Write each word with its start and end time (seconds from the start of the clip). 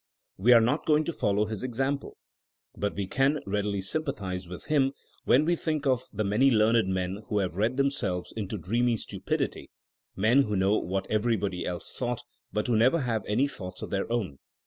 We 0.37 0.51
are 0.53 0.59
not 0.61 0.87
going 0.87 1.03
to 1.03 1.13
follow 1.13 1.45
his 1.45 1.61
example. 1.61 2.17
But 2.75 2.95
we 2.95 3.05
can 3.05 3.39
readily 3.45 3.81
sympathize 3.83 4.47
with 4.47 4.65
him 4.65 4.93
when 5.25 5.45
we 5.45 5.55
think 5.55 5.85
of 5.85 6.05
the 6.11 6.23
many 6.23 6.49
learned 6.49 6.87
men 6.91 7.21
who 7.27 7.37
have 7.37 7.55
read 7.55 7.77
themselves 7.77 8.31
into 8.35 8.57
dreamy 8.57 8.97
stupidity; 8.97 9.69
men 10.15 10.41
who 10.41 10.55
know 10.55 10.79
what 10.79 11.05
everybody 11.11 11.67
else 11.67 11.93
thought, 11.95 12.23
but 12.51 12.65
who 12.65 12.75
never 12.75 13.01
have 13.01 13.23
any 13.27 13.47
thoughts 13.47 13.83
of 13.83 13.91
their 13.91 14.11
own. 14.11 14.39